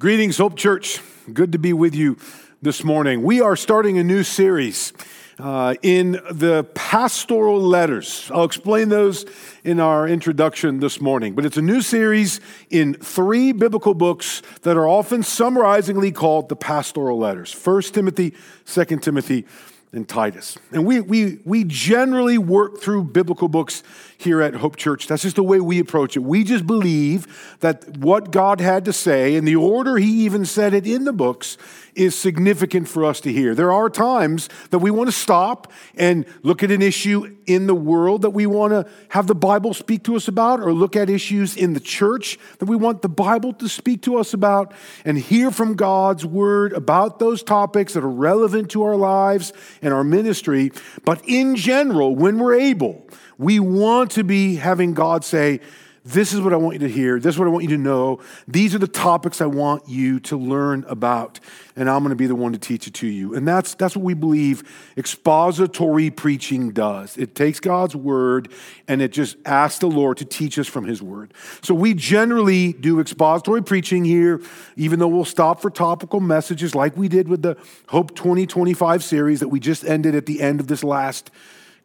[0.00, 1.02] Greetings, Hope Church.
[1.30, 2.16] Good to be with you
[2.62, 3.22] this morning.
[3.22, 4.94] We are starting a new series
[5.38, 8.30] uh, in the pastoral letters.
[8.32, 9.26] I'll explain those
[9.62, 11.34] in our introduction this morning.
[11.34, 12.40] But it's a new series
[12.70, 18.32] in three biblical books that are often summarizingly called the pastoral letters 1 Timothy,
[18.64, 19.44] 2 Timothy,
[19.92, 20.56] and Titus.
[20.70, 23.82] And we, we, we generally work through biblical books
[24.16, 25.08] here at Hope Church.
[25.08, 26.20] That's just the way we approach it.
[26.20, 30.74] We just believe that what God had to say and the order He even said
[30.74, 31.56] it in the books
[31.94, 33.54] is significant for us to hear.
[33.54, 37.74] There are times that we want to stop and look at an issue in the
[37.74, 41.10] world that we want to have the Bible speak to us about, or look at
[41.10, 44.72] issues in the church that we want the Bible to speak to us about,
[45.04, 49.92] and hear from God's word about those topics that are relevant to our lives and
[49.94, 50.72] our ministry.
[51.04, 53.06] But in general, when we're able,
[53.38, 55.60] we want to be having God say,
[56.04, 57.20] this is what I want you to hear.
[57.20, 58.20] This is what I want you to know.
[58.48, 61.40] These are the topics I want you to learn about.
[61.76, 63.34] And I'm going to be the one to teach it to you.
[63.34, 64.62] And that's, that's what we believe
[64.96, 67.18] expository preaching does.
[67.18, 68.50] It takes God's word
[68.88, 71.34] and it just asks the Lord to teach us from his word.
[71.60, 74.40] So we generally do expository preaching here,
[74.76, 79.40] even though we'll stop for topical messages like we did with the Hope 2025 series
[79.40, 81.30] that we just ended at the end of this last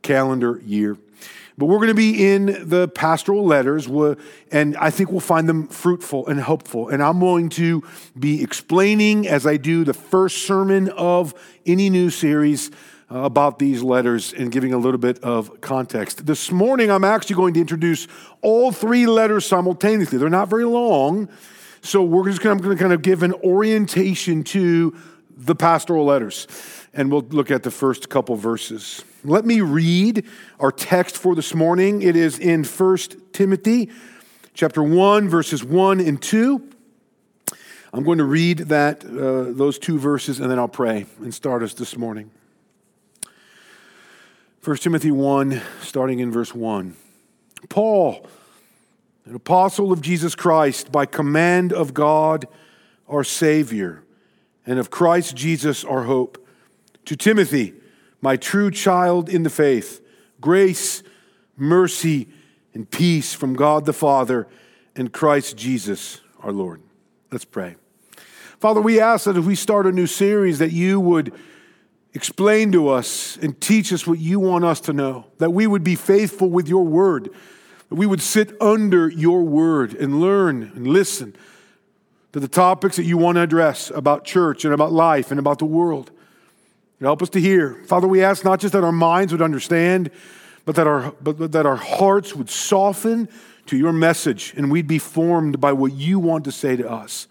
[0.02, 0.98] calendar year.
[1.58, 3.88] But we're going to be in the pastoral letters,
[4.52, 6.90] and I think we'll find them fruitful and helpful.
[6.90, 7.82] And I'm going to
[8.20, 11.34] be explaining, as I do the first sermon of
[11.66, 12.72] any new series,
[13.10, 16.26] uh, about these letters and giving a little bit of context.
[16.26, 18.08] This morning, I'm actually going to introduce
[18.42, 20.18] all three letters simultaneously.
[20.18, 21.30] They're not very long,
[21.82, 24.98] so we're just going to kind of give an orientation to
[25.38, 26.48] the pastoral letters,
[26.94, 29.04] and we'll look at the first couple verses.
[29.26, 30.24] Let me read
[30.60, 32.04] our text for this morning.
[32.04, 32.98] It is in 1
[33.34, 33.90] Timothy
[34.54, 36.70] chapter 1 verses 1 and 2.
[37.92, 41.64] I'm going to read that uh, those two verses and then I'll pray and start
[41.64, 42.30] us this morning.
[44.64, 46.96] 1 Timothy 1 starting in verse 1.
[47.68, 48.28] Paul,
[49.26, 52.46] an apostle of Jesus Christ by command of God
[53.08, 54.04] our savior
[54.68, 56.48] and of Christ Jesus our hope
[57.06, 57.74] to Timothy
[58.26, 60.02] my true child in the faith,
[60.42, 61.04] grace,
[61.56, 62.28] mercy,
[62.74, 64.48] and peace from God the Father
[64.96, 66.82] and Christ Jesus our Lord.
[67.32, 67.76] Let's pray.
[68.60, 71.34] Father, we ask that if we start a new series, that you would
[72.16, 75.84] explain to us and teach us what you want us to know, that we would
[75.84, 77.30] be faithful with your word,
[77.90, 81.36] that we would sit under your word and learn and listen
[82.34, 85.60] to the topics that you want to address about church and about life and about
[85.60, 86.10] the world.
[87.02, 87.76] Help us to hear.
[87.86, 90.10] Father, we ask not just that our minds would understand,
[90.64, 93.30] but that our, but that our hearts would soften
[93.66, 97.28] to your message and we'd be formed by what you want to say to us.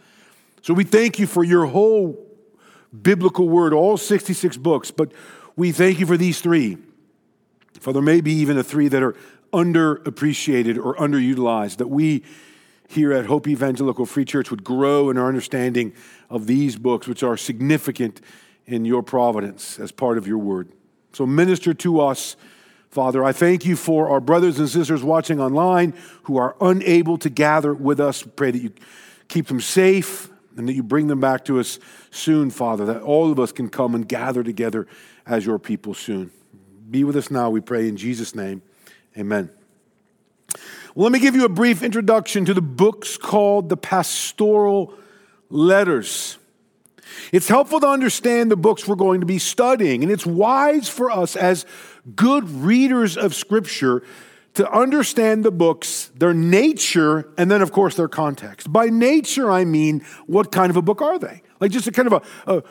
[0.62, 2.18] So we thank you for your whole
[3.02, 5.12] biblical word, all 66 books, but
[5.56, 6.78] we thank you for these three.
[7.80, 9.14] For there may be even the three that are
[9.52, 12.22] underappreciated or underutilized, that we
[12.88, 15.92] here at Hope Evangelical Free Church would grow in our understanding
[16.28, 18.20] of these books, which are significant
[18.66, 20.68] in your providence as part of your word.
[21.12, 22.36] So minister to us,
[22.90, 23.24] Father.
[23.24, 25.94] I thank you for our brothers and sisters watching online
[26.24, 28.22] who are unable to gather with us.
[28.22, 28.72] Pray that you
[29.28, 31.78] keep them safe and that you bring them back to us
[32.10, 34.86] soon, Father, that all of us can come and gather together
[35.26, 36.30] as your people soon.
[36.90, 38.62] Be with us now, we pray in Jesus' name.
[39.18, 39.50] Amen.
[40.94, 44.94] Well, let me give you a brief introduction to the books called the Pastoral
[45.50, 46.38] Letters.
[47.32, 51.10] It's helpful to understand the books we're going to be studying, and it's wise for
[51.10, 51.66] us as
[52.16, 54.02] good readers of Scripture
[54.54, 58.72] to understand the books, their nature, and then, of course, their context.
[58.72, 61.42] By nature, I mean, what kind of a book are they?
[61.60, 62.62] Like just a kind of a, a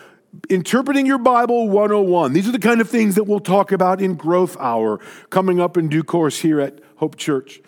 [0.49, 2.33] interpreting your Bible 101.
[2.33, 4.99] These are the kind of things that we'll talk about in Growth Hour
[5.29, 7.61] coming up in due course here at Hope Church.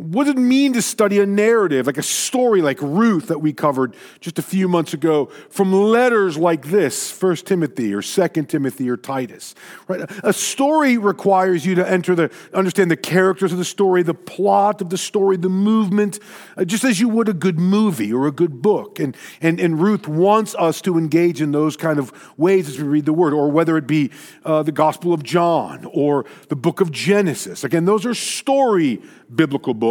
[0.00, 3.52] What does it mean to study a narrative, like a story like Ruth that we
[3.52, 8.88] covered just a few months ago, from letters like this, 1 Timothy or 2 Timothy
[8.88, 9.54] or Titus?
[9.88, 10.00] Right?
[10.24, 14.80] A story requires you to enter the understand the characters of the story, the plot
[14.80, 16.18] of the story, the movement,
[16.56, 18.98] uh, just as you would a good movie or a good book.
[18.98, 22.84] And, and, and Ruth wants us to engage in those kind of ways as we
[22.84, 24.10] read the word, or whether it be
[24.46, 27.64] uh, the Gospel of John or the book of Genesis.
[27.64, 29.89] Again, those are story biblical books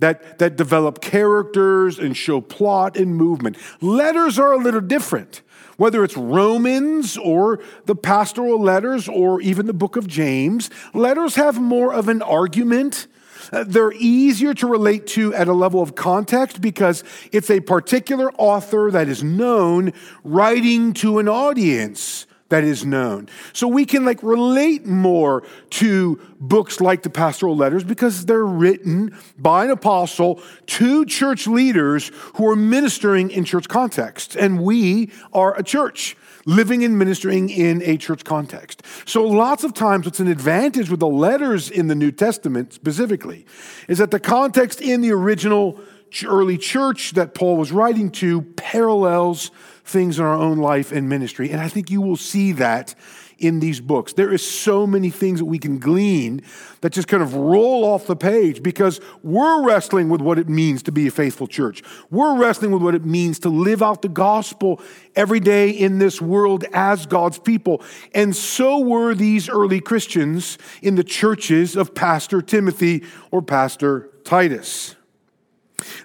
[0.00, 3.56] that, that develop characters and show plot and movement.
[3.80, 5.42] Letters are a little different.
[5.76, 11.58] Whether it's Romans or the pastoral letters or even the book of James, letters have
[11.58, 13.06] more of an argument.
[13.50, 17.02] Uh, they're easier to relate to at a level of context because
[17.32, 19.92] it's a particular author that is known
[20.22, 23.28] writing to an audience that is known.
[23.52, 29.16] So we can like relate more to books like the pastoral letters because they're written
[29.38, 34.36] by an apostle to church leaders who are ministering in church context.
[34.36, 38.82] And we are a church living and ministering in a church context.
[39.04, 43.46] So, lots of times, what's an advantage with the letters in the New Testament specifically
[43.88, 45.78] is that the context in the original
[46.26, 49.50] early church that Paul was writing to parallels
[49.90, 51.50] things in our own life and ministry.
[51.50, 52.94] And I think you will see that
[53.40, 54.12] in these books.
[54.12, 56.42] There is so many things that we can glean
[56.82, 60.82] that just kind of roll off the page because we're wrestling with what it means
[60.84, 61.82] to be a faithful church.
[62.10, 64.80] We're wrestling with what it means to live out the gospel
[65.16, 67.82] every day in this world as God's people.
[68.14, 74.96] And so were these early Christians in the churches of Pastor Timothy or Pastor Titus.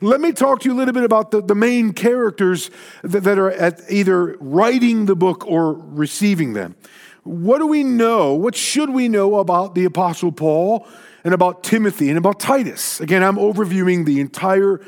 [0.02, 2.70] Let me talk to you a little bit about the, the main characters
[3.04, 6.76] that, that are at either writing the book or receiving them.
[7.24, 8.34] What do we know?
[8.34, 10.88] What should we know about the Apostle Paul
[11.24, 13.02] and about Timothy and about Titus?
[13.02, 14.82] Again, I'm overviewing the entire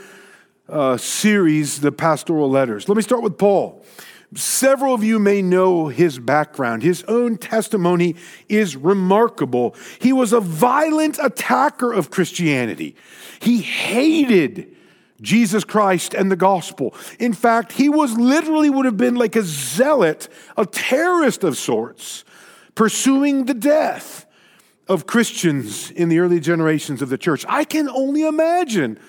[0.70, 2.88] uh, series, the pastoral letters.
[2.88, 3.84] Let me start with Paul.
[4.36, 6.84] Several of you may know his background.
[6.84, 8.16] His own testimony
[8.50, 9.74] is remarkable.
[10.00, 12.96] He was a violent attacker of Christianity.
[13.40, 14.76] He hated
[15.22, 16.94] Jesus Christ and the gospel.
[17.20, 22.24] In fact, he was literally would have been like a zealot, a terrorist of sorts,
[22.76, 24.26] pursuing the death
[24.88, 27.46] of Christians in the early generations of the church.
[27.50, 29.00] I can only imagine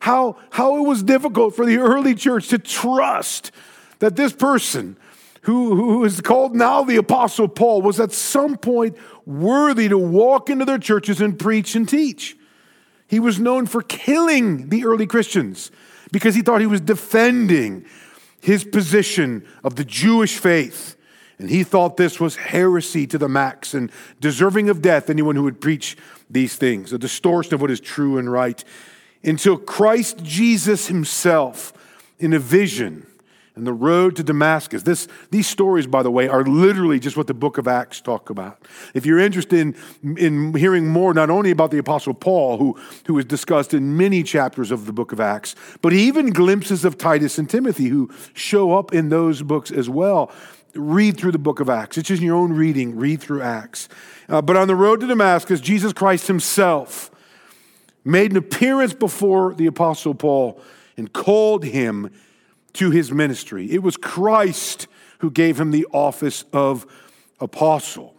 [0.00, 3.52] how, how it was difficult for the early church to trust
[3.98, 4.96] that this person,
[5.42, 8.96] who, who is called now the Apostle Paul, was at some point
[9.26, 12.36] worthy to walk into their churches and preach and teach.
[13.10, 15.72] He was known for killing the early Christians
[16.12, 17.84] because he thought he was defending
[18.40, 20.96] his position of the Jewish faith.
[21.36, 23.90] And he thought this was heresy to the max and
[24.20, 25.96] deserving of death, anyone who would preach
[26.30, 28.62] these things, a distortion of what is true and right.
[29.24, 31.72] Until Christ Jesus himself,
[32.20, 33.08] in a vision,
[33.60, 34.84] and the road to Damascus.
[34.84, 38.30] This, these stories, by the way, are literally just what the book of Acts talk
[38.30, 38.66] about.
[38.94, 43.18] If you're interested in, in hearing more, not only about the Apostle Paul, who, who
[43.18, 47.36] is discussed in many chapters of the book of Acts, but even glimpses of Titus
[47.36, 50.32] and Timothy, who show up in those books as well.
[50.74, 51.98] Read through the book of Acts.
[51.98, 52.96] It's just your own reading.
[52.96, 53.90] Read through Acts.
[54.26, 57.10] Uh, but on the road to Damascus, Jesus Christ himself
[58.04, 60.58] made an appearance before the Apostle Paul
[60.96, 62.10] and called him
[62.74, 63.70] to his ministry.
[63.70, 64.86] It was Christ
[65.18, 66.86] who gave him the office of
[67.40, 68.16] apostle.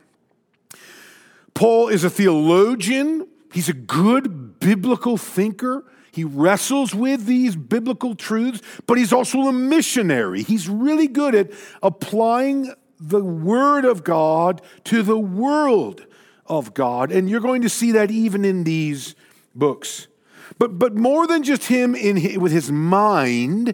[1.53, 5.86] Paul is a theologian, he's a good biblical thinker.
[6.13, 10.44] He wrestles with these biblical truths, but he's also a missionary.
[10.44, 11.51] He's really good at
[11.81, 16.06] applying the Word of God to the world
[16.45, 17.13] of God.
[17.13, 19.15] And you're going to see that even in these
[19.56, 20.07] books.
[20.59, 23.74] But, but more than just him in, with his mind,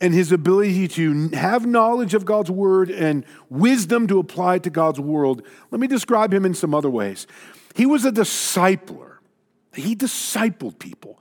[0.00, 4.70] and his ability to have knowledge of God's word and wisdom to apply it to
[4.70, 7.26] God's world, let me describe him in some other ways.
[7.74, 9.18] He was a discipler,
[9.74, 11.20] he discipled people.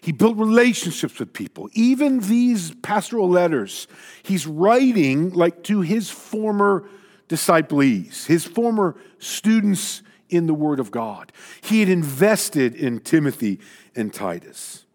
[0.00, 1.68] He built relationships with people.
[1.72, 3.88] Even these pastoral letters,
[4.22, 6.88] he's writing like to his former
[7.26, 11.32] disciples, his former students in the Word of God.
[11.60, 13.60] He had invested in Timothy
[13.94, 14.86] and Titus.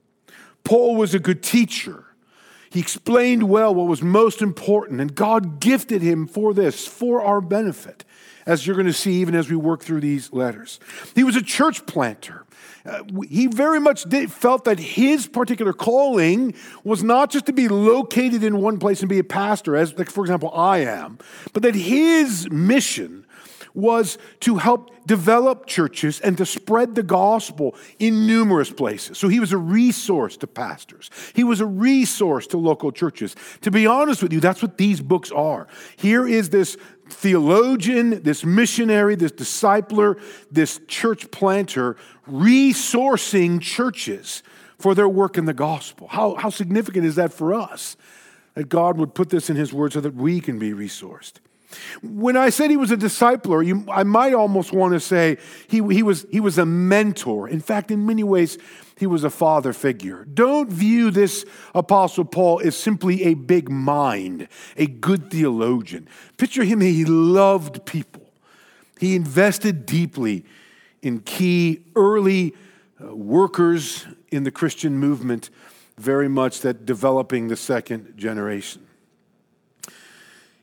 [0.64, 2.03] Paul was a good teacher.
[2.74, 7.40] He explained well what was most important, and God gifted him for this, for our
[7.40, 8.04] benefit,
[8.48, 10.80] as you're going to see even as we work through these letters.
[11.14, 12.46] He was a church planter.
[12.84, 17.68] Uh, he very much did, felt that his particular calling was not just to be
[17.68, 21.20] located in one place and be a pastor, as, like, for example, I am,
[21.54, 23.23] but that his mission
[23.74, 29.18] was to help develop churches and to spread the gospel in numerous places.
[29.18, 33.36] So he was a resource to pastors, he was a resource to local churches.
[33.62, 35.68] To be honest with you, that's what these books are.
[35.98, 36.78] Here is this
[37.10, 44.44] theologian, this missionary, this discipler, this church planter resourcing churches
[44.78, 46.08] for their work in the gospel.
[46.08, 47.96] How, how significant is that for us?
[48.56, 51.34] That God would put this in His word so that we can be resourced.
[52.02, 55.38] When I said he was a discipler, you, I might almost want to say
[55.68, 57.48] he, he, was, he was a mentor.
[57.48, 58.58] In fact, in many ways,
[58.98, 60.26] he was a father figure.
[60.26, 66.08] Don't view this Apostle Paul as simply a big mind, a good theologian.
[66.38, 68.30] Picture him, he loved people.
[69.00, 70.46] He invested deeply
[71.02, 72.56] in key early
[73.04, 75.50] uh, workers in the Christian movement
[75.98, 78.86] very much that developing the second generation.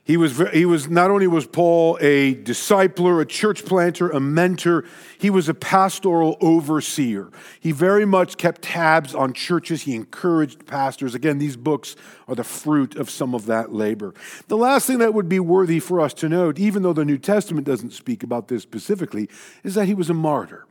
[0.03, 4.83] He was, he was not only was Paul a discipler, a church planter, a mentor,
[5.19, 7.29] he was a pastoral overseer.
[7.59, 9.83] He very much kept tabs on churches.
[9.83, 11.13] He encouraged pastors.
[11.13, 11.95] Again, these books
[12.27, 14.15] are the fruit of some of that labor.
[14.47, 17.19] The last thing that would be worthy for us to note, even though the New
[17.19, 19.29] Testament doesn't speak about this specifically,
[19.63, 20.65] is that he was a martyr,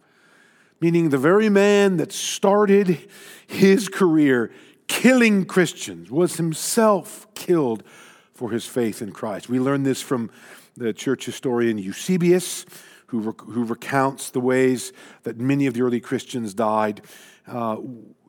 [0.81, 3.09] meaning the very man that started
[3.47, 4.51] his career
[4.89, 7.85] killing Christians was himself killed
[8.40, 9.50] for his faith in Christ.
[9.50, 10.30] We learn this from
[10.75, 12.64] the church historian Eusebius,
[13.09, 14.94] who, rec- who recounts the ways
[15.25, 17.02] that many of the early Christians died.
[17.47, 17.76] Uh,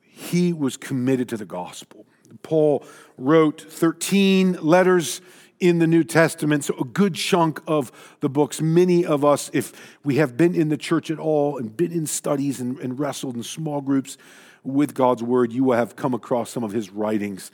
[0.03, 2.05] he was committed to the gospel.
[2.43, 2.83] Paul
[3.17, 5.21] wrote 13 letters
[5.61, 8.59] in the New Testament, so a good chunk of the books.
[8.59, 9.71] Many of us, if
[10.03, 13.37] we have been in the church at all and been in studies and, and wrestled
[13.37, 14.17] in small groups
[14.61, 17.49] with God's word, you will have come across some of his writings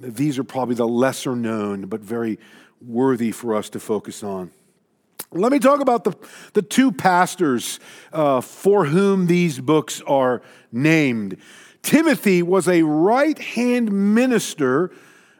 [0.00, 2.38] these are probably the lesser known, but very
[2.80, 4.50] worthy for us to focus on.
[5.32, 6.14] Let me talk about the,
[6.54, 7.78] the two pastors
[8.12, 10.42] uh, for whom these books are
[10.72, 11.36] named.
[11.82, 14.90] Timothy was a right hand minister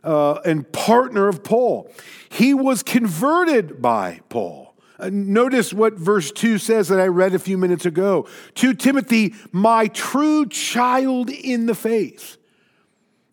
[0.04, 1.90] uh, and partner of Paul.
[2.28, 4.74] He was converted by Paul.
[4.98, 8.28] Uh, notice what verse 2 says that I read a few minutes ago.
[8.56, 12.36] To Timothy, my true child in the faith.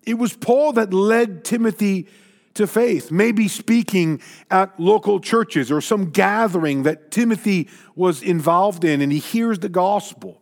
[0.08, 2.08] It was Paul that led Timothy
[2.54, 9.02] to faith, maybe speaking at local churches or some gathering that Timothy was involved in,
[9.02, 10.42] and he hears the gospel.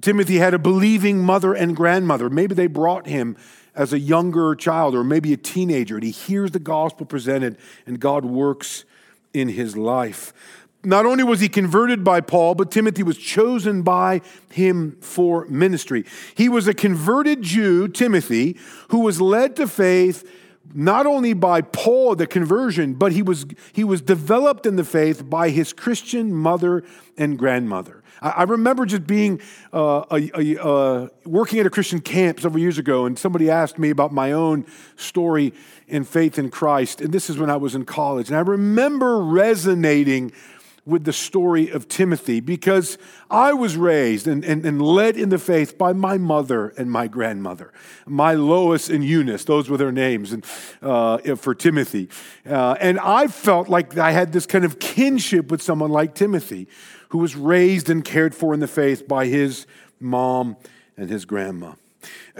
[0.00, 2.30] Timothy had a believing mother and grandmother.
[2.30, 3.36] Maybe they brought him
[3.74, 8.00] as a younger child or maybe a teenager, and he hears the gospel presented, and
[8.00, 8.84] God works
[9.32, 10.32] in his life
[10.82, 16.04] not only was he converted by Paul, but Timothy was chosen by him for ministry.
[16.34, 18.56] He was a converted Jew, Timothy,
[18.88, 20.28] who was led to faith
[20.72, 25.28] not only by Paul, the conversion, but he was, he was developed in the faith
[25.28, 26.84] by his Christian mother
[27.18, 28.02] and grandmother.
[28.22, 29.40] I, I remember just being
[29.72, 33.78] uh, a, a, uh, working at a Christian camp several years ago, and somebody asked
[33.78, 34.64] me about my own
[34.96, 35.52] story
[35.88, 37.00] in faith in Christ.
[37.00, 38.28] And this is when I was in college.
[38.28, 40.32] And I remember resonating
[40.90, 42.98] with the story of Timothy because
[43.30, 47.06] I was raised and, and, and, led in the faith by my mother and my
[47.06, 47.72] grandmother,
[48.06, 50.44] my Lois and Eunice, those were their names and,
[50.82, 52.08] uh, for Timothy.
[52.44, 56.66] Uh, and I felt like I had this kind of kinship with someone like Timothy,
[57.10, 59.66] who was raised and cared for in the faith by his
[60.00, 60.56] mom
[60.96, 61.74] and his grandma.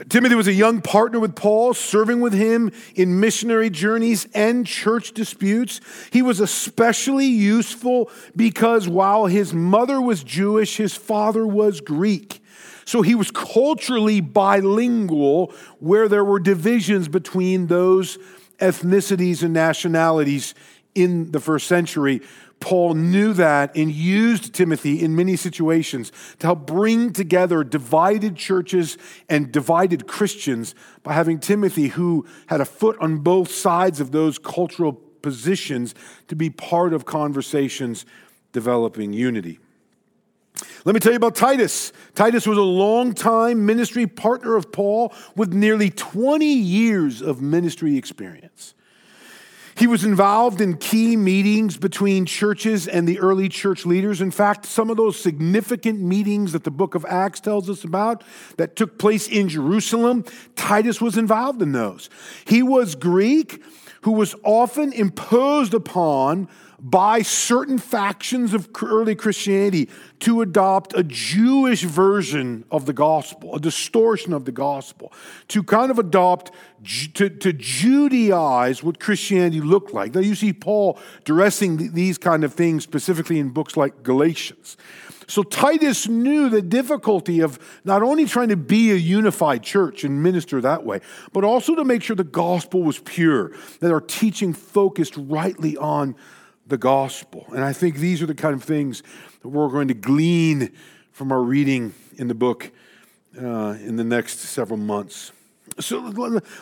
[0.09, 5.13] Timothy was a young partner with Paul, serving with him in missionary journeys and church
[5.13, 5.81] disputes.
[6.11, 12.43] He was especially useful because while his mother was Jewish, his father was Greek.
[12.85, 18.19] So he was culturally bilingual, where there were divisions between those
[18.59, 20.55] ethnicities and nationalities
[20.95, 22.21] in the first century.
[22.61, 28.99] Paul knew that and used Timothy in many situations to help bring together divided churches
[29.29, 34.39] and divided Christians by having Timothy, who had a foot on both sides of those
[34.39, 35.95] cultural positions,
[36.29, 38.05] to be part of conversations
[38.53, 39.59] developing unity.
[40.85, 41.93] Let me tell you about Titus.
[42.15, 48.75] Titus was a long-time ministry partner of Paul with nearly 20 years of ministry experience.
[49.81, 54.21] He was involved in key meetings between churches and the early church leaders.
[54.21, 58.23] In fact, some of those significant meetings that the book of Acts tells us about
[58.59, 62.11] that took place in Jerusalem, Titus was involved in those.
[62.45, 63.63] He was Greek
[64.03, 66.49] who was often imposed upon
[66.81, 69.89] by certain factions of early Christianity
[70.21, 75.13] to adopt a Jewish version of the gospel, a distortion of the gospel,
[75.49, 76.53] to kind of adopt,
[77.15, 80.15] to, to Judaize what Christianity looked like.
[80.15, 84.77] Now, you see Paul addressing these kind of things specifically in books like Galatians.
[85.27, 90.25] So Titus knew the difficulty of not only trying to be a unified church and
[90.25, 91.01] minister that way,
[91.33, 96.17] but also to make sure the gospel was pure, that our teaching focused rightly on
[96.71, 97.47] the gospel.
[97.51, 99.03] And I think these are the kind of things
[99.43, 100.73] that we're going to glean
[101.13, 102.71] from our reading in the book
[103.37, 105.33] uh, in the next several months.
[105.79, 105.99] So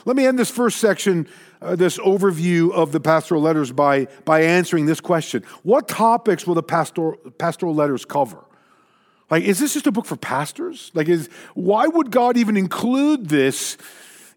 [0.04, 1.28] let me end this first section,
[1.62, 6.54] uh, this overview of the pastoral letters, by, by answering this question What topics will
[6.54, 8.44] the pastoral, pastoral letters cover?
[9.30, 10.90] Like, is this just a book for pastors?
[10.94, 13.76] Like, is, why would God even include this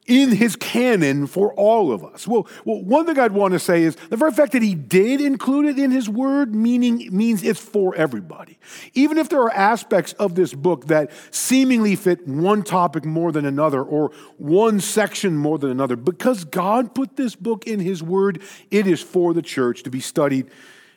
[0.07, 2.27] in his canon for all of us.
[2.27, 5.21] Well, well, one thing I'd want to say is the very fact that he did
[5.21, 8.57] include it in his word meaning means it's for everybody.
[8.93, 13.45] Even if there are aspects of this book that seemingly fit one topic more than
[13.45, 18.41] another or one section more than another, because God put this book in his word,
[18.71, 20.47] it is for the church to be studied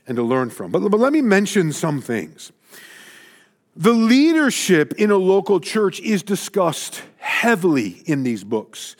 [0.07, 0.71] and to learn from.
[0.71, 2.53] But, but let me mention some things.
[3.77, 8.97] The leadership in a local church is discussed heavily in these books,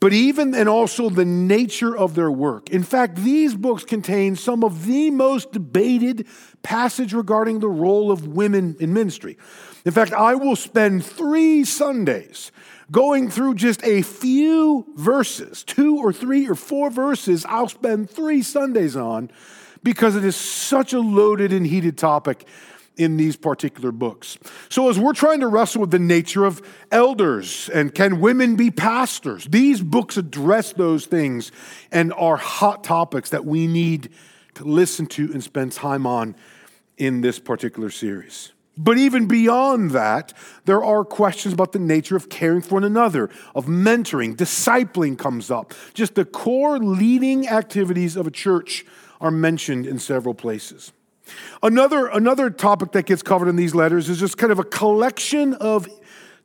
[0.00, 2.70] but even and also the nature of their work.
[2.70, 6.26] In fact, these books contain some of the most debated
[6.62, 9.36] passage regarding the role of women in ministry.
[9.84, 12.50] In fact, I will spend three Sundays
[12.90, 18.42] going through just a few verses, two or three or four verses, I'll spend three
[18.42, 19.30] Sundays on
[19.82, 22.46] because it is such a loaded and heated topic
[22.96, 24.38] in these particular books.
[24.68, 28.70] So, as we're trying to wrestle with the nature of elders and can women be
[28.70, 31.52] pastors, these books address those things
[31.92, 34.10] and are hot topics that we need
[34.54, 36.34] to listen to and spend time on
[36.96, 38.52] in this particular series.
[38.78, 40.34] But even beyond that,
[40.66, 45.50] there are questions about the nature of caring for one another, of mentoring, discipling comes
[45.50, 45.72] up.
[45.94, 48.84] Just the core leading activities of a church
[49.18, 50.92] are mentioned in several places.
[51.62, 55.54] Another, another topic that gets covered in these letters is just kind of a collection
[55.54, 55.88] of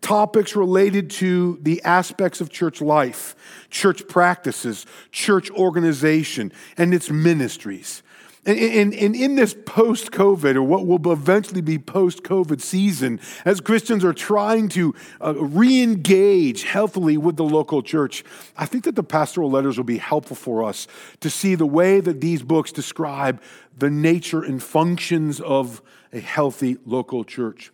[0.01, 3.35] topics related to the aspects of church life,
[3.69, 8.01] church practices, church organization, and its ministries.
[8.43, 14.03] And, in this post COVID, or what will eventually be post COVID season, as Christians
[14.03, 18.23] are trying to uh, re engage healthily with the local church,
[18.57, 20.87] I think that the pastoral letters will be helpful for us
[21.19, 23.39] to see the way that these books describe
[23.77, 27.71] the nature and functions of a healthy local church.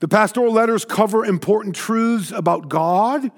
[0.00, 3.30] The pastoral letters cover important truths about God,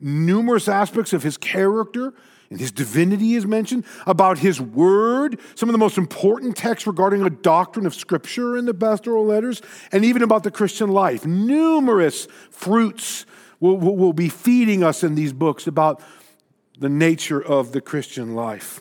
[0.00, 2.14] numerous aspects of his character
[2.50, 7.22] and his divinity is mentioned, about his word, some of the most important texts regarding
[7.22, 11.26] a doctrine of scripture in the pastoral letters, and even about the Christian life.
[11.26, 13.26] Numerous fruits
[13.60, 16.02] will, will, will be feeding us in these books about
[16.78, 18.80] the nature of the Christian life.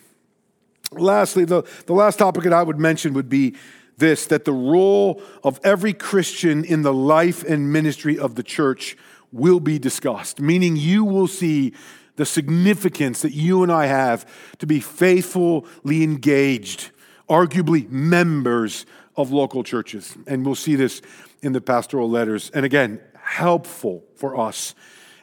[0.91, 3.55] Lastly, the, the last topic that I would mention would be
[3.97, 8.97] this that the role of every Christian in the life and ministry of the church
[9.31, 11.73] will be discussed, meaning you will see
[12.15, 14.25] the significance that you and I have
[14.59, 16.91] to be faithfully engaged,
[17.29, 20.15] arguably members of local churches.
[20.27, 21.01] And we'll see this
[21.41, 22.49] in the pastoral letters.
[22.53, 24.75] And again, helpful for us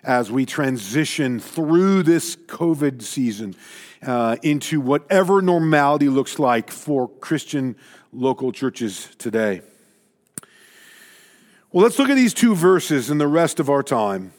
[0.05, 3.55] as we transition through this COVID season
[4.05, 7.76] uh, into whatever normality looks like for Christian
[8.12, 9.62] local churches today.
[11.70, 14.33] Well, let's look at these two verses in the rest of our time.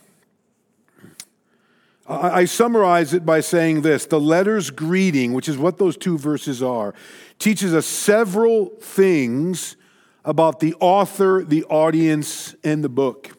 [2.06, 6.62] I summarize it by saying this the letter's greeting, which is what those two verses
[6.62, 6.94] are,
[7.40, 9.78] teaches us several things
[10.26, 13.32] about the author, the audience, and the book.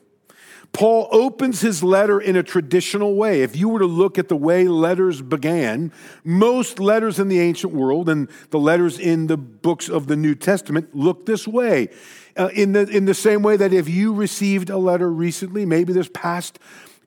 [0.73, 3.43] Paul opens his letter in a traditional way.
[3.43, 5.93] If you were to look at the way letters began,
[6.25, 10.35] most letters in the ancient world and the letters in the books of the New
[10.35, 11.91] Testament look this way.
[12.37, 15.93] Uh, in, the, in the same way that if you received a letter recently, maybe
[15.93, 16.59] this past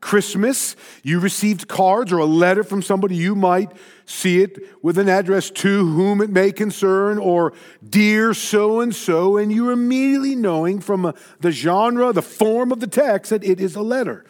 [0.01, 3.71] Christmas, you received cards or a letter from somebody, you might
[4.05, 7.53] see it with an address to whom it may concern or
[7.87, 12.79] dear so and so, and you're immediately knowing from uh, the genre, the form of
[12.79, 14.25] the text, that it is a letter.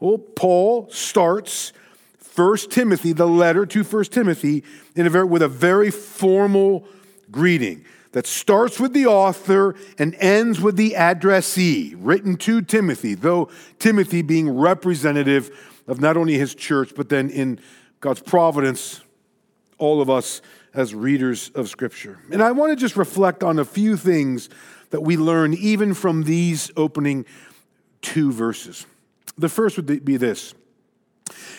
[0.00, 1.72] Well, Paul starts
[2.18, 4.62] First Timothy, the letter to First Timothy,
[4.94, 6.86] in a very, with a very formal
[7.30, 7.84] greeting
[8.16, 14.22] that starts with the author and ends with the addressee, written to Timothy, though Timothy
[14.22, 15.54] being representative
[15.86, 17.60] of not only his church, but then in
[18.00, 19.02] God's providence,
[19.76, 20.40] all of us
[20.72, 22.18] as readers of Scripture.
[22.32, 24.48] And I want to just reflect on a few things
[24.92, 27.26] that we learn even from these opening
[28.00, 28.86] two verses.
[29.36, 30.54] The first would be this.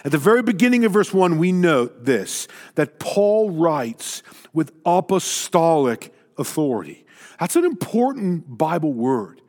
[0.03, 6.15] At the very beginning of verse 1, we note this that Paul writes with apostolic
[6.37, 7.05] authority.
[7.39, 9.41] That's an important Bible word.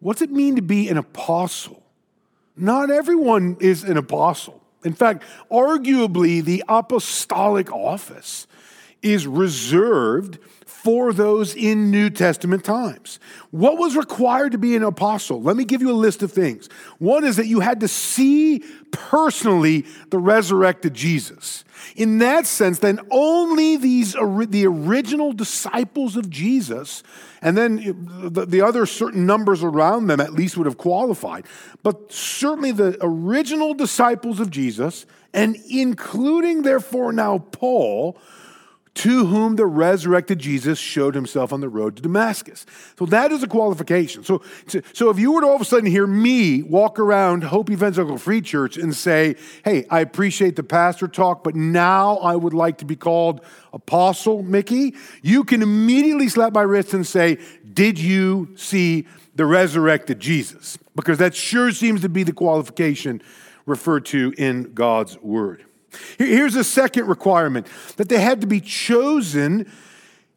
[0.00, 1.82] What's it mean to be an apostle?
[2.56, 4.62] Not everyone is an apostle.
[4.84, 8.46] In fact, arguably, the apostolic office
[9.00, 10.38] is reserved
[10.82, 13.20] for those in New Testament times.
[13.52, 15.40] What was required to be an apostle?
[15.40, 16.68] Let me give you a list of things.
[16.98, 21.62] One is that you had to see personally the resurrected Jesus.
[21.94, 27.04] In that sense, then only these the original disciples of Jesus,
[27.40, 31.46] and then the other certain numbers around them at least would have qualified.
[31.84, 38.18] But certainly the original disciples of Jesus, and including therefore now Paul,
[38.94, 42.66] to whom the resurrected Jesus showed himself on the road to Damascus.
[42.98, 44.22] So that is a qualification.
[44.22, 44.42] So,
[44.92, 48.18] so if you were to all of a sudden hear me walk around Hope Evangelical
[48.18, 52.78] Free Church and say, hey, I appreciate the pastor talk, but now I would like
[52.78, 57.38] to be called Apostle Mickey, you can immediately slap my wrist and say,
[57.72, 60.78] did you see the resurrected Jesus?
[60.94, 63.22] Because that sure seems to be the qualification
[63.64, 65.64] referred to in God's word.
[66.18, 69.70] Here's a second requirement that they had to be chosen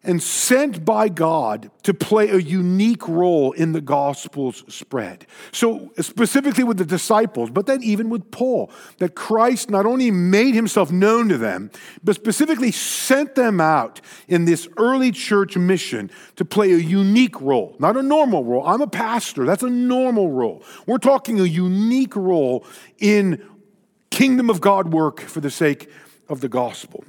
[0.06, 5.26] and sent by God to play a unique role in the gospel's spread.
[5.52, 10.54] So, specifically with the disciples, but then even with Paul, that Christ not only made
[10.54, 11.72] himself known to them,
[12.04, 17.76] but specifically sent them out in this early church mission to play a unique role,
[17.80, 18.66] not a normal role.
[18.66, 20.64] I'm a pastor, that's a normal role.
[20.86, 22.66] We're talking a unique role
[23.00, 23.44] in
[24.10, 25.90] kingdom of God work for the sake
[26.30, 27.04] of the gospel.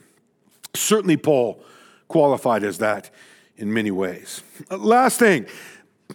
[0.74, 1.62] Certainly, Paul
[2.08, 3.10] qualified as that
[3.56, 4.42] in many ways.
[4.70, 5.46] Last thing,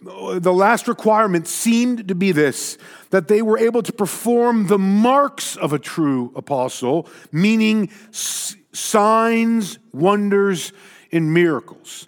[0.02, 2.78] the last requirement seemed to be this
[3.10, 10.72] that they were able to perform the marks of a true apostle, meaning signs, wonders,
[11.12, 12.08] and miracles.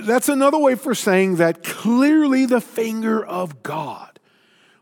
[0.00, 4.18] That's another way for saying that clearly the finger of God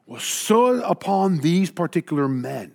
[0.07, 2.73] was so upon these particular men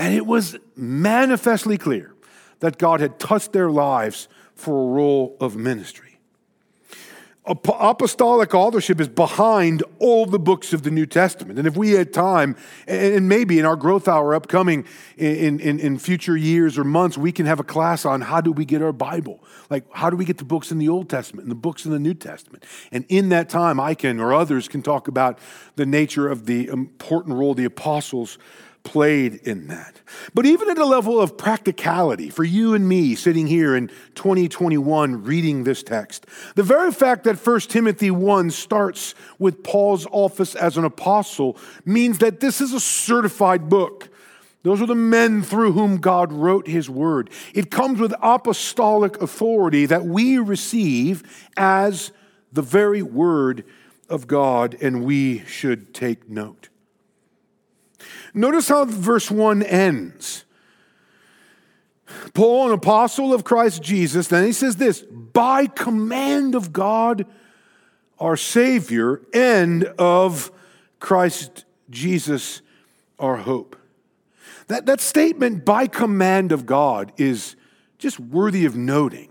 [0.00, 2.14] that it was manifestly clear
[2.60, 6.18] that God had touched their lives for a role of ministry.
[7.44, 11.58] Apostolic authorship is behind all the books of the New Testament.
[11.58, 14.86] And if we had time, and maybe in our growth hour upcoming
[15.18, 18.52] in, in, in, future years or months, we can have a class on how do
[18.52, 19.42] we get our Bible?
[19.68, 21.90] Like, how do we get the books in the Old Testament and the books in
[21.90, 22.64] the New Testament?
[22.90, 25.38] And in that time, I can, or others can talk about
[25.76, 28.38] the nature of the important role the apostles
[28.82, 30.00] played in that.
[30.34, 35.22] But even at a level of practicality for you and me sitting here in 2021
[35.22, 40.76] reading this text, the very fact that 1 Timothy 1 starts with Paul's office as
[40.76, 44.08] an apostle means that this is a certified book.
[44.62, 47.30] Those are the men through whom God wrote his word.
[47.54, 52.12] It comes with apostolic authority that we receive as
[52.52, 53.64] the very word
[54.08, 56.69] of God, and we should take note.
[58.34, 60.44] Notice how verse 1 ends.
[62.34, 67.26] Paul, an apostle of Christ Jesus, then he says this by command of God,
[68.18, 70.50] our Savior, and of
[70.98, 72.62] Christ Jesus,
[73.18, 73.76] our hope.
[74.68, 77.56] That, that statement, by command of God, is
[77.98, 79.28] just worthy of noting.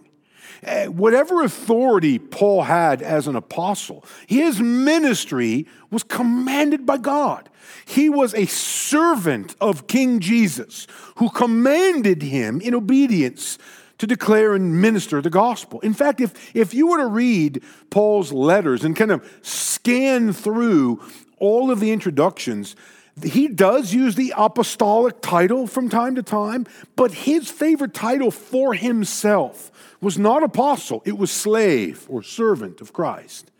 [0.63, 7.48] Eh, whatever authority Paul had as an apostle, his ministry was commanded by God.
[7.85, 13.57] He was a servant of King Jesus who commanded him in obedience
[13.97, 15.79] to declare and minister the gospel.
[15.81, 21.01] In fact, if, if you were to read Paul's letters and kind of scan through
[21.37, 22.75] all of the introductions,
[23.23, 28.73] he does use the apostolic title from time to time, but his favorite title for
[28.73, 33.51] himself was not apostle, it was slave or servant of Christ.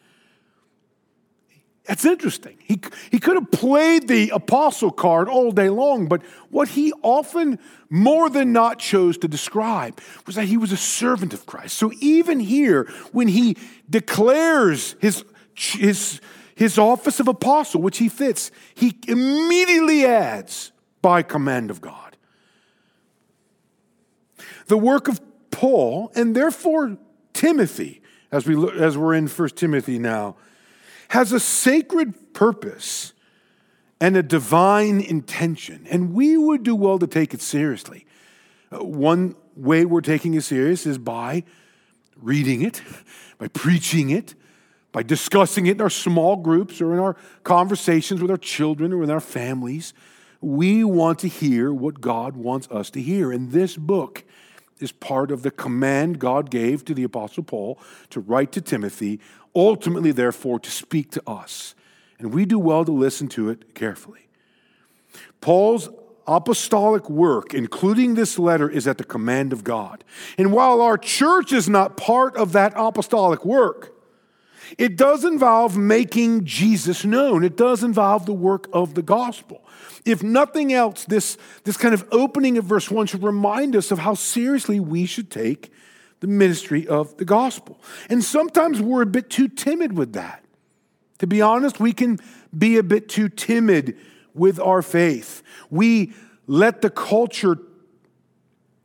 [1.90, 2.56] That's interesting.
[2.64, 7.58] He, he could have played the apostle card all day long, but what he often
[7.90, 11.76] more than not chose to describe was that he was a servant of Christ.
[11.76, 13.58] So even here, when he
[13.90, 15.26] declares his,
[15.56, 16.22] his,
[16.54, 20.72] his office of apostle, which he fits, he immediately adds,
[21.02, 22.18] by command of God.
[24.68, 27.00] The work of Paul, and therefore
[27.34, 30.36] Timothy, as, we as we're in 1 Timothy now,
[31.10, 33.14] has a sacred purpose
[34.00, 38.06] and a divine intention, and we would do well to take it seriously.
[38.72, 41.44] Uh, one way we're taking it serious is by
[42.16, 42.82] reading it,
[43.38, 44.36] by preaching it,
[44.92, 48.98] by discussing it in our small groups or in our conversations with our children or
[48.98, 49.94] with our families.
[50.42, 53.32] We want to hear what God wants us to hear.
[53.32, 54.24] And this book
[54.80, 59.20] is part of the command God gave to the Apostle Paul to write to Timothy
[59.56, 61.76] ultimately, therefore, to speak to us.
[62.20, 64.28] And we do well to listen to it carefully.
[65.42, 65.90] Paul's
[66.28, 70.04] apostolic work, including this letter, is at the command of God.
[70.38, 73.99] And while our church is not part of that apostolic work,
[74.78, 77.44] it does involve making Jesus known.
[77.44, 79.64] It does involve the work of the gospel.
[80.06, 84.00] If nothing else, this, this kind of opening of verse 1 should remind us of
[84.00, 85.72] how seriously we should take
[86.20, 87.80] the ministry of the gospel.
[88.10, 90.44] And sometimes we're a bit too timid with that.
[91.20, 92.20] To be honest, we can
[92.58, 93.98] be a bit too timid
[94.34, 95.44] with our faith.
[95.70, 96.14] We
[96.48, 97.58] let the culture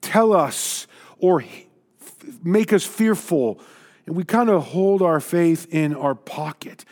[0.00, 0.86] tell us
[1.18, 1.44] or
[2.42, 3.60] make us fearful,
[4.06, 6.84] and we kind of hold our faith in our pocket.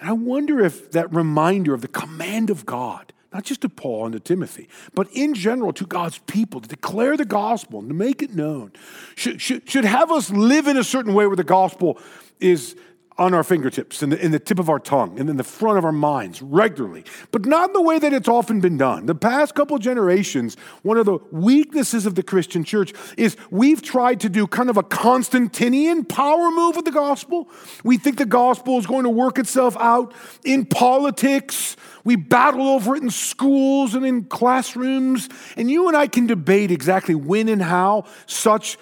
[0.00, 4.06] And I wonder if that reminder of the command of God, not just to Paul
[4.06, 7.94] and to Timothy, but in general to God's people, to declare the gospel and to
[7.94, 8.72] make it known,
[9.14, 11.98] should, should, should have us live in a certain way where the gospel
[12.40, 12.76] is
[13.18, 15.78] on our fingertips, in the, in the tip of our tongue, and in the front
[15.78, 19.06] of our minds regularly, but not in the way that it's often been done.
[19.06, 24.20] The past couple generations, one of the weaknesses of the Christian church is we've tried
[24.20, 27.48] to do kind of a Constantinian power move with the gospel.
[27.84, 30.12] We think the gospel is going to work itself out
[30.44, 31.76] in politics.
[32.04, 35.28] We battle over it in schools and in classrooms.
[35.56, 38.78] And you and I can debate exactly when and how such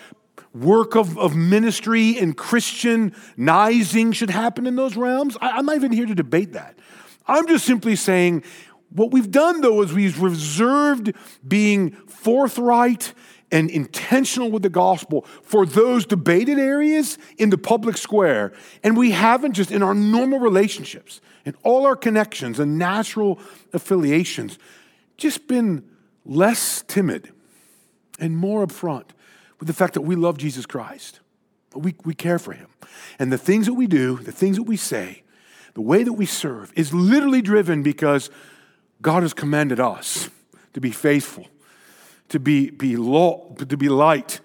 [0.55, 5.37] work of, of ministry and Christianizing should happen in those realms.
[5.41, 6.79] I, I'm not even here to debate that.
[7.27, 8.45] I'm just simply saying
[8.91, 11.13] what we've done, though, is we've reserved
[11.47, 13.13] being forthright
[13.51, 18.53] and intentional with the gospel for those debated areas in the public square.
[18.83, 23.39] And we haven't just in our normal relationships and all our connections and natural
[23.73, 24.59] affiliations
[25.17, 25.85] just been
[26.25, 27.33] less timid
[28.19, 29.11] and more upfront
[29.59, 31.21] with the fact that we love Jesus Christ.
[31.75, 32.69] We, we care for him.
[33.19, 35.23] And the things that we do, the things that we say,
[35.75, 38.31] the way that we serve is literally driven because
[39.03, 40.31] God has commanded us
[40.73, 41.47] to be faithful,
[42.29, 44.41] to be, be, law, to be light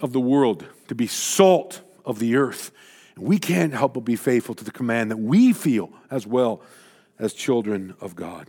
[0.00, 2.72] of the world, to be salt of the earth.
[3.16, 6.60] And we can't help but be faithful to the command that we feel as well
[7.18, 8.48] as children of God.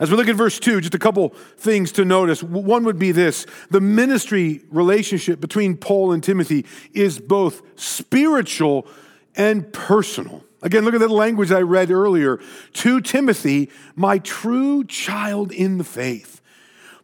[0.00, 2.42] As we look at verse 2, just a couple things to notice.
[2.42, 8.86] One would be this the ministry relationship between Paul and Timothy is both spiritual
[9.34, 10.44] and personal.
[10.62, 12.40] Again, look at the language I read earlier.
[12.74, 16.40] To Timothy, my true child in the faith.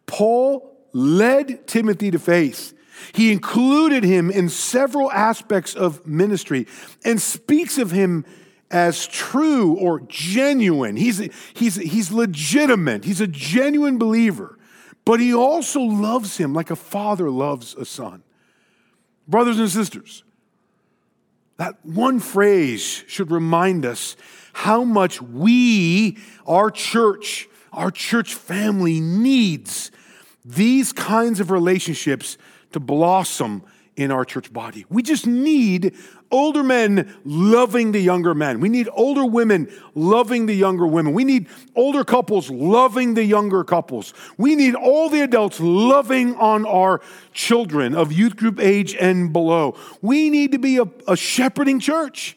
[0.07, 2.73] Paul led Timothy to faith.
[3.13, 6.67] He included him in several aspects of ministry
[7.05, 8.25] and speaks of him
[8.71, 10.97] as true or genuine.
[10.97, 11.19] He's,
[11.55, 13.05] he's, he's legitimate.
[13.05, 14.59] He's a genuine believer.
[15.05, 18.23] But he also loves him like a father loves a son.
[19.29, 20.25] Brothers and sisters,
[21.57, 24.17] that one phrase should remind us
[24.53, 29.91] how much we, our church, our church family needs
[30.45, 32.37] these kinds of relationships
[32.73, 33.63] to blossom
[33.97, 34.85] in our church body.
[34.89, 35.95] We just need
[36.35, 38.59] older men loving the younger men.
[38.59, 41.15] We need older women loving the younger women.
[41.15, 44.13] We need older couples loving the younger couples.
[44.37, 47.01] We need all the adults loving on our
[47.33, 49.77] children of youth group age and below.
[50.03, 52.37] We need to be a, a shepherding church,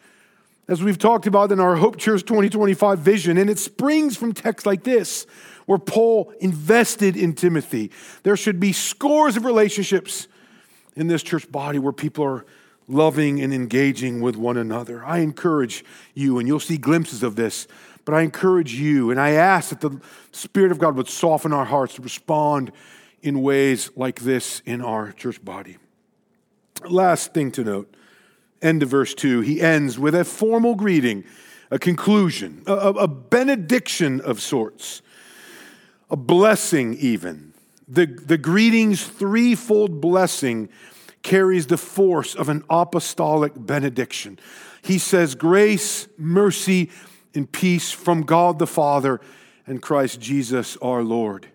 [0.68, 3.36] as we've talked about in our Hope Church 2025 vision.
[3.40, 5.26] And it springs from texts like this
[5.66, 7.90] where Paul invested in Timothy.
[8.22, 10.28] There should be scores of relationships
[10.96, 12.46] in this church body where people are
[12.88, 15.04] loving and engaging with one another.
[15.04, 17.67] I encourage you, and you'll see glimpses of this,
[18.06, 20.00] but I encourage you, and I ask that the
[20.32, 22.71] Spirit of God would soften our hearts to respond
[23.21, 25.78] in ways like this in our church body.
[26.88, 27.93] Last thing to note,
[28.62, 31.26] end of verse 2, he ends with a formal greeting,
[31.69, 35.02] a conclusion, a, a benediction of sorts,
[36.10, 37.54] a blessing even.
[37.89, 40.69] The, the greeting's threefold blessing
[41.23, 44.39] carries the force of an apostolic benediction.
[44.82, 46.89] He says, Grace, mercy,
[47.34, 49.21] and peace from God the Father
[49.65, 51.47] and Christ Jesus our Lord.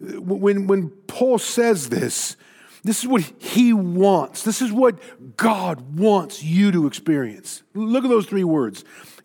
[0.00, 2.36] When, when Paul says this,
[2.82, 4.42] this is what he wants.
[4.42, 7.62] This is what God wants you to experience.
[7.72, 8.84] Look at those three words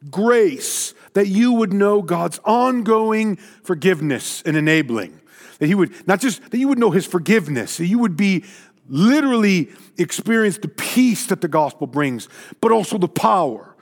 [0.10, 5.20] grace, that you would know God's ongoing forgiveness and enabling.
[5.60, 8.46] That he would, not just that you would know his forgiveness, that you would be
[8.90, 12.28] literally experience the peace that the gospel brings,
[12.60, 13.76] but also the power.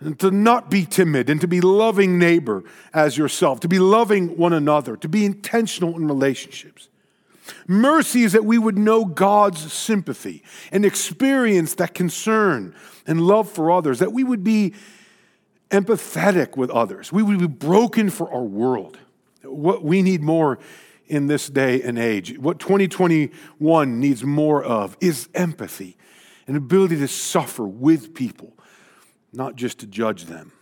[0.00, 4.36] And to not be timid and to be loving neighbor as yourself, to be loving
[4.36, 6.88] one another, to be intentional in relationships.
[7.66, 12.74] Mercy is that we would know God's sympathy and experience that concern
[13.06, 14.74] and love for others, that we would be
[15.70, 17.12] empathetic with others.
[17.12, 18.98] We would be broken for our world.
[19.42, 20.58] What we need more
[21.12, 22.38] in this day and age.
[22.38, 25.98] What 2021 needs more of is empathy,
[26.46, 28.54] an ability to suffer with people,
[29.30, 30.52] not just to judge them.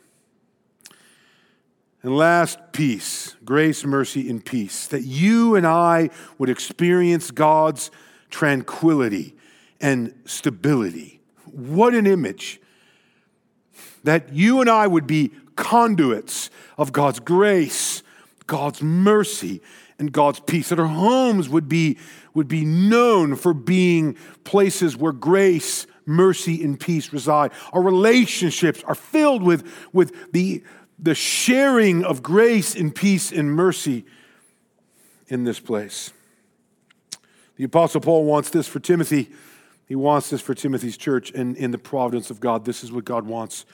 [2.02, 4.88] And last, peace, grace, mercy, and peace.
[4.88, 7.92] That you and I would experience God's
[8.28, 9.36] tranquility
[9.80, 11.20] and stability.
[11.44, 12.60] What an image.
[14.02, 18.02] That you and I would be conduits of God's grace,
[18.48, 19.60] God's mercy,
[20.00, 20.70] and God's peace.
[20.70, 21.98] That our homes would be,
[22.34, 27.52] would be known for being places where grace, mercy, and peace reside.
[27.72, 30.64] Our relationships are filled with, with the
[31.02, 34.04] the sharing of grace and peace and mercy
[35.28, 36.12] in this place.
[37.56, 39.30] The Apostle Paul wants this for Timothy.
[39.86, 43.04] He wants this for Timothy's church, and in the providence of God, this is what
[43.04, 43.64] God wants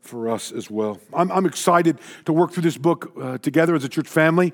[0.00, 1.00] for us as well.
[1.12, 4.52] I'm, I'm excited to work through this book uh, together as a church family.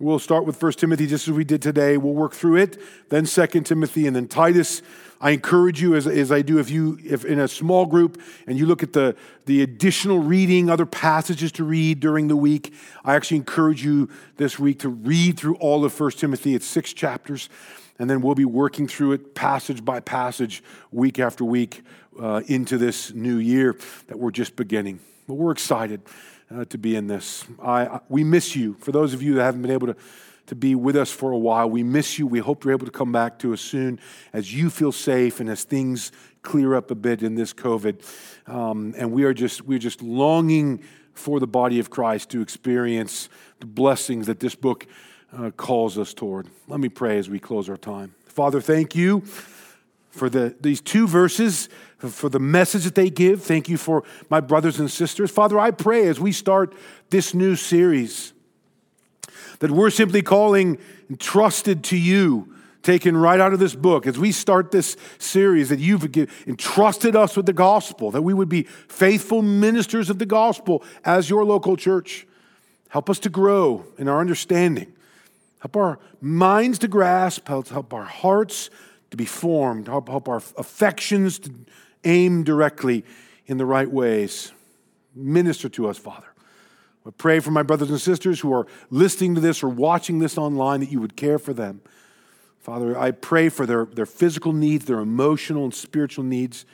[0.00, 1.96] We'll start with 1 Timothy just as we did today.
[1.96, 4.80] We'll work through it, then 2 Timothy, and then Titus.
[5.20, 8.56] I encourage you, as, as I do, if you if in a small group and
[8.56, 12.72] you look at the, the additional reading, other passages to read during the week,
[13.04, 16.54] I actually encourage you this week to read through all of 1 Timothy.
[16.54, 17.48] It's six chapters,
[17.98, 21.82] and then we'll be working through it passage by passage, week after week,
[22.20, 25.00] uh, into this new year that we're just beginning.
[25.26, 26.02] But we're excited
[26.54, 27.44] uh, to be in this.
[27.62, 28.76] I, I, we miss you.
[28.80, 29.96] For those of you that haven't been able to
[30.48, 31.68] to be with us for a while.
[31.68, 32.26] We miss you.
[32.26, 34.00] We hope you're able to come back to us soon
[34.32, 36.10] as you feel safe and as things
[36.42, 38.02] clear up a bit in this COVID.
[38.50, 40.82] Um, and we are just we're just longing
[41.12, 43.28] for the body of Christ to experience
[43.60, 44.86] the blessings that this book
[45.36, 46.48] uh, calls us toward.
[46.66, 48.14] Let me pray as we close our time.
[48.26, 49.20] Father, thank you
[50.10, 53.42] for the, these two verses, for the message that they give.
[53.42, 55.30] Thank you for my brothers and sisters.
[55.30, 56.74] Father, I pray as we start
[57.10, 58.32] this new series
[59.58, 60.78] that we're simply calling
[61.10, 65.80] entrusted to you, taken right out of this book, as we start this series, that
[65.80, 66.04] you've
[66.46, 71.28] entrusted us with the gospel, that we would be faithful ministers of the gospel as
[71.28, 72.26] your local church.
[72.90, 74.92] Help us to grow in our understanding.
[75.58, 78.70] Help our minds to grasp, help, help our hearts
[79.10, 81.50] to be formed, help, help our affections to
[82.04, 83.04] aim directly
[83.46, 84.52] in the right ways.
[85.14, 86.26] Minister to us, Father.
[87.06, 90.36] I pray for my brothers and sisters who are listening to this or watching this
[90.36, 91.80] online that you would care for them.
[92.58, 96.66] Father, I pray for their, their physical needs, their emotional and spiritual needs.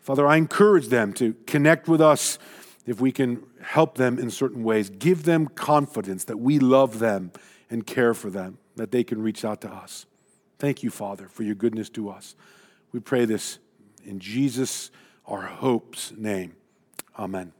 [0.00, 2.38] Father, I encourage them to connect with us
[2.86, 4.88] if we can help them in certain ways.
[4.88, 7.32] Give them confidence that we love them
[7.68, 10.06] and care for them, that they can reach out to us.
[10.58, 12.34] Thank you, Father, for your goodness to us.
[12.92, 13.58] We pray this
[14.04, 14.90] in Jesus,
[15.26, 16.56] our hope's name.
[17.18, 17.52] Amen.